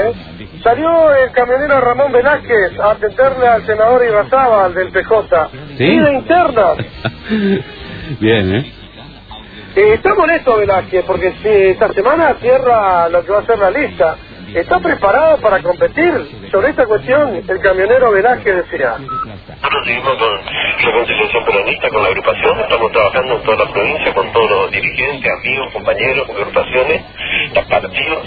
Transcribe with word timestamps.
¿eh? 0.00 0.12
Salió 0.62 1.14
el 1.14 1.30
camionero 1.32 1.80
Ramón 1.80 2.12
Velázquez 2.12 2.78
a 2.80 2.92
atenderle 2.92 3.46
al 3.46 3.66
senador 3.66 4.04
Ibazábal 4.04 4.74
del 4.74 4.90
PJ. 4.90 5.48
¿Sí? 5.76 5.84
Vida 5.84 6.12
interna. 6.12 6.74
Bien, 8.20 8.54
¿eh? 8.54 8.72
Eh, 9.76 9.94
está 9.94 10.14
molesto 10.14 10.56
Velázquez 10.56 11.04
porque 11.04 11.32
si 11.42 11.48
esta 11.48 11.92
semana 11.92 12.36
cierra 12.40 13.08
lo 13.08 13.24
que 13.24 13.32
va 13.32 13.40
a 13.40 13.46
ser 13.46 13.58
la 13.58 13.70
lista. 13.70 14.16
¿Está 14.54 14.78
preparado 14.78 15.38
para 15.40 15.60
competir? 15.60 16.12
Sobre 16.52 16.68
esta 16.68 16.86
cuestión, 16.86 17.42
el 17.48 17.60
camionero 17.60 18.12
Velázquez 18.12 18.54
decía. 18.54 18.94
Nosotros 18.98 19.84
seguimos 19.84 20.16
con 20.16 20.30
reconciliación 20.84 21.44
peronista, 21.44 21.88
con 21.88 22.02
la 22.02 22.08
agrupación, 22.08 22.60
estamos 22.60 22.92
trabajando 22.92 23.34
en 23.34 23.42
toda 23.42 23.64
la 23.64 23.72
provincia 23.72 24.14
con 24.14 24.32
todos 24.32 24.50
los 24.50 24.70
dirigentes, 24.70 25.32
amigos, 25.42 25.72
compañeros, 25.72 26.30
agrupaciones, 26.30 27.02
los 27.54 27.64
partidos, 27.66 28.22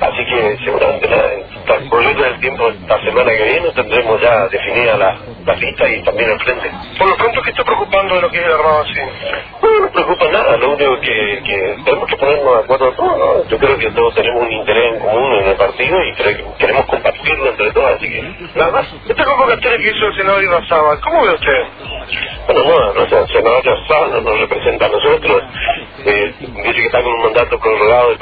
así 0.00 0.24
que 0.24 0.58
seguramente 0.64 1.08
en 1.08 1.12
el 1.12 2.16
del 2.16 2.40
tiempo, 2.40 2.68
esta 2.68 3.00
semana 3.02 3.30
que 3.30 3.44
viene, 3.44 3.70
tendremos 3.72 4.20
ya 4.20 4.48
definida 4.48 4.96
la, 4.96 5.16
la 5.46 5.54
lista 5.54 5.88
y 5.88 6.02
también 6.02 6.30
el 6.30 6.40
frente. 6.40 6.70
Por 6.98 7.08
lo 7.08 7.16
pronto, 7.16 7.42
¿qué 7.42 7.50
está 7.50 7.64
preocupando 7.64 8.14
de 8.16 8.22
lo 8.22 8.30
que 8.30 8.38
es 8.38 8.44
el 8.44 8.52
armado 8.52 8.82
así? 8.82 9.00
No, 9.62 9.80
no 9.80 9.92
preocupa 9.92 10.28
nada, 10.30 10.56
lo 10.56 10.70
único 10.74 11.00
que, 11.00 11.42
que 11.44 11.76
tenemos 11.84 12.08
que 12.08 12.16
ponernos 12.16 12.56
de 12.56 12.64
acuerdo 12.64 12.92
todos, 12.92 13.18
¿no? 13.18 13.48
Yo 13.48 13.58
creo 13.58 13.78
que 13.78 13.90
todos 13.90 14.14
tenemos 14.14 14.42
un 14.42 14.52
interés 14.52 14.92
en 14.92 14.98
común 15.00 15.32
en 15.32 15.48
el 15.48 15.56
partido 15.56 16.04
y 16.04 16.14
queremos 16.58 16.86
compartirlo 16.86 17.50
entre 17.50 17.72
todos, 17.72 17.90
así 17.96 18.10
que 18.10 18.22
nada 18.54 18.70
más. 18.72 18.86
Esta 19.08 19.24
convocatoria 19.24 19.78
que 19.78 19.96
hizo 19.96 20.06
el 20.06 20.16
senador 20.16 20.42
Ibazábal, 20.42 21.00
¿cómo 21.00 21.22
ve 21.22 21.34
usted? 21.34 21.62
Bueno, 22.46 22.64
no, 22.64 22.94
no 22.94 23.02
el 23.02 23.28
senador 23.28 23.64
Yarzán 23.64 24.10
no 24.10 24.20
nos 24.20 24.40
representa 24.40 24.86
a 24.86 24.88
nosotros, 24.88 25.42
eh, 26.04 26.34
dice 26.40 26.72
que 26.74 26.86
está 26.86 27.02
con 27.02 27.12
un 27.12 27.22
mandato 27.22 27.58
prorrogado 27.58 28.12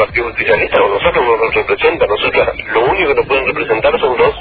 del 0.45 0.59
Justicialista, 0.61 0.77
a 0.79 0.89
nosotros 0.89 1.25
no 1.25 1.37
nos 1.37 1.55
representa, 1.55 2.07
nosotros 2.07 2.49
lo 2.73 2.85
único 2.87 3.09
que 3.09 3.15
nos 3.15 3.27
pueden 3.27 3.47
representar 3.47 4.01
son 4.01 4.17
los, 4.17 4.35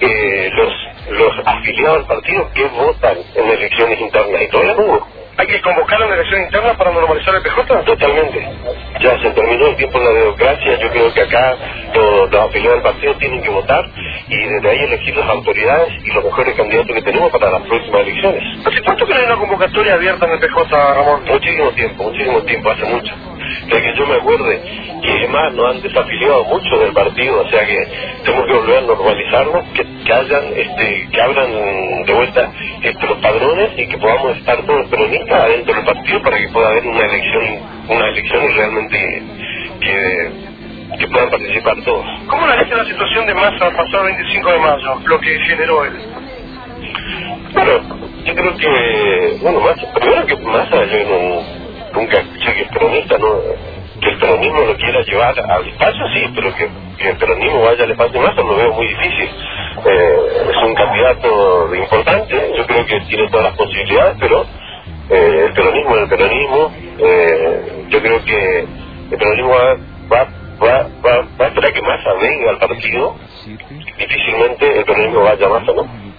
eh, 0.00 0.50
los, 0.52 1.18
los 1.18 1.46
afiliados 1.46 1.98
al 1.98 2.06
partido 2.06 2.50
que 2.54 2.64
votan 2.66 3.16
en 3.34 3.50
elecciones 3.50 4.00
internas 4.00 4.42
y 4.42 4.48
todavía 4.48 4.74
no 4.74 4.84
hubo. 4.84 5.06
¿Hay 5.36 5.46
que 5.46 5.60
convocar 5.62 6.02
una 6.02 6.14
elección 6.16 6.42
interna 6.42 6.76
para 6.76 6.90
normalizar 6.92 7.34
el 7.34 7.42
PJ? 7.42 7.84
Totalmente. 7.84 8.46
Ya 9.00 9.18
se 9.22 9.30
terminó 9.30 9.68
el 9.68 9.76
tiempo 9.76 9.98
de 9.98 10.04
la 10.04 10.12
democracia. 10.12 10.78
Yo 10.78 10.90
creo 10.90 11.14
que 11.14 11.20
acá 11.22 11.56
los, 11.94 12.30
los 12.30 12.42
afiliados 12.42 12.76
al 12.78 12.82
partido 12.82 13.14
tienen 13.14 13.40
que 13.40 13.48
votar 13.48 13.86
y 14.28 14.36
desde 14.36 14.68
ahí 14.70 14.78
elegir 14.80 15.16
las 15.16 15.30
autoridades 15.30 15.88
y 16.04 16.10
los 16.12 16.24
mejores 16.24 16.54
candidatos 16.56 16.94
que 16.94 17.02
tenemos 17.02 17.30
para 17.32 17.52
las 17.52 17.62
próximas 17.62 18.02
elecciones. 18.02 18.42
¿Hace 18.66 18.82
cuánto 18.82 19.06
que 19.06 19.14
no 19.14 19.18
hay 19.18 19.26
una 19.26 19.36
convocatoria 19.36 19.94
abierta 19.94 20.26
en 20.26 20.32
el 20.32 20.40
PJ, 20.40 20.94
Ramón? 20.94 21.24
Muchísimo 21.24 21.70
tiempo, 21.70 22.02
muchísimo 22.02 22.42
tiempo, 22.42 22.70
hace 22.70 22.84
mucho. 22.84 23.29
De 23.66 23.82
que 23.82 23.94
yo 23.96 24.06
me 24.06 24.14
acuerde 24.14 24.60
que 25.02 25.10
además 25.10 25.52
nos 25.54 25.70
han 25.70 25.82
desafiliado 25.82 26.44
mucho 26.44 26.78
del 26.78 26.92
partido, 26.92 27.40
o 27.40 27.48
sea 27.48 27.66
que 27.66 27.78
tenemos 28.24 28.46
que 28.46 28.52
volver 28.52 28.78
a 28.78 28.80
normalizarnos, 28.82 29.64
que, 29.74 29.84
que 30.04 30.12
hayan, 30.12 30.44
este, 30.56 31.08
que 31.12 31.20
abran 31.20 32.04
de 32.04 32.12
vuelta 32.12 32.52
este, 32.82 33.06
los 33.06 33.18
padrones 33.18 33.70
y 33.76 33.86
que 33.86 33.98
podamos 33.98 34.36
estar 34.36 34.56
todos 34.66 34.88
peronistas 34.88 35.44
adentro 35.44 35.74
del 35.74 35.84
partido 35.84 36.22
para 36.22 36.38
que 36.38 36.48
pueda 36.48 36.68
haber 36.68 36.86
una 36.86 37.00
elección, 37.06 37.44
una 37.88 38.08
elección 38.08 38.54
realmente 38.56 39.22
que, 39.80 40.30
que 40.98 41.08
puedan 41.08 41.30
participar 41.30 41.74
todos. 41.84 42.06
¿Cómo 42.26 42.44
analiza 42.44 42.76
la 42.76 42.84
situación 42.84 43.26
de 43.26 43.34
Massa 43.34 43.70
pasado 43.70 44.08
el 44.08 44.14
25 44.16 44.52
de 44.52 44.58
mayo, 44.58 45.00
lo 45.06 45.20
que 45.20 45.38
generó 45.40 45.84
él? 45.84 45.92
Bueno, 47.52 47.72
yo 48.24 48.34
creo 48.34 48.56
que, 48.56 49.38
bueno, 49.42 49.60
más, 49.60 49.76
primero 49.94 50.26
que 50.26 50.36
Massa 50.36 50.84
yo 50.84 51.04
no, 51.04 52.00
nunca 52.00 52.22
peronista 52.70 53.18
no, 53.18 53.40
que 54.00 54.08
el 54.08 54.18
peronismo 54.18 54.60
lo 54.60 54.76
quiera 54.76 55.02
llevar 55.02 55.34
al 55.38 55.68
espacio, 55.68 56.06
sí, 56.14 56.32
pero 56.34 56.54
que, 56.54 57.08
el 57.08 57.16
peronismo 57.16 57.62
vaya 57.62 57.84
al 57.84 57.90
espacio 57.90 58.20
Massa 58.20 58.42
lo 58.42 58.56
veo 58.56 58.72
muy 58.72 58.86
difícil. 58.86 59.30
Eh, 59.84 60.16
es 60.50 60.56
un 60.56 60.74
candidato 60.74 61.74
importante, 61.74 62.52
yo 62.56 62.66
creo 62.66 62.86
que 62.86 63.00
tiene 63.02 63.28
todas 63.28 63.46
las 63.46 63.56
posibilidades, 63.56 64.16
pero 64.20 64.46
eh, 65.10 65.44
el 65.46 65.52
peronismo 65.52 65.96
el 65.96 66.08
peronismo, 66.08 66.72
eh, 66.98 67.86
yo 67.88 68.00
creo 68.00 68.24
que 68.24 68.60
el 69.10 69.18
peronismo 69.18 69.50
va, 69.50 69.74
va, 70.12 70.28
va, 70.62 70.88
va, 71.04 71.28
va 71.40 71.44
a 71.44 71.48
esperar 71.48 71.72
que 71.72 71.82
Massa 71.82 72.12
venga 72.20 72.50
al 72.50 72.58
partido, 72.58 73.16
difícilmente 73.98 74.78
el 74.78 74.84
peronismo 74.84 75.20
vaya 75.22 75.46
a 75.46 75.48
Massa, 75.48 75.72
¿no? 75.72 76.10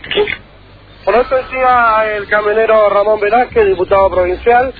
Por 1.04 1.16
eso 1.16 1.36
decía 1.36 2.16
el 2.16 2.28
camionero 2.28 2.90
Ramón 2.90 3.20
Velázquez, 3.20 3.66
diputado 3.66 4.10
provincial. 4.12 4.72